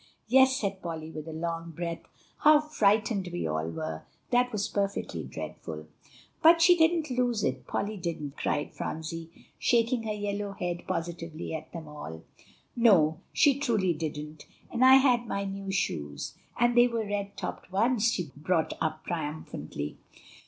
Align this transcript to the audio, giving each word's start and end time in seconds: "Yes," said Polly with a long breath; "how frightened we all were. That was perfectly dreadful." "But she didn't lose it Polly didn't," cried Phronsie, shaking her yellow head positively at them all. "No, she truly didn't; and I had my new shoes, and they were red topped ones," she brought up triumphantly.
"Yes," 0.27 0.57
said 0.59 0.81
Polly 0.81 1.11
with 1.11 1.27
a 1.27 1.31
long 1.31 1.73
breath; 1.75 1.99
"how 2.39 2.59
frightened 2.59 3.29
we 3.31 3.45
all 3.45 3.67
were. 3.69 4.01
That 4.31 4.51
was 4.51 4.67
perfectly 4.67 5.25
dreadful." 5.25 5.85
"But 6.41 6.59
she 6.59 6.75
didn't 6.75 7.11
lose 7.11 7.43
it 7.43 7.67
Polly 7.67 7.97
didn't," 7.97 8.35
cried 8.35 8.73
Phronsie, 8.73 9.29
shaking 9.59 10.01
her 10.01 10.11
yellow 10.13 10.53
head 10.53 10.87
positively 10.87 11.53
at 11.53 11.71
them 11.71 11.87
all. 11.87 12.23
"No, 12.75 13.19
she 13.31 13.59
truly 13.59 13.93
didn't; 13.93 14.47
and 14.71 14.83
I 14.83 14.95
had 14.95 15.27
my 15.27 15.45
new 15.45 15.69
shoes, 15.69 16.33
and 16.59 16.75
they 16.75 16.87
were 16.87 17.05
red 17.05 17.37
topped 17.37 17.71
ones," 17.71 18.11
she 18.11 18.31
brought 18.35 18.73
up 18.81 19.05
triumphantly. 19.05 19.97